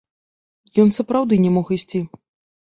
[0.83, 2.03] Ён сапраўды не мог ісці.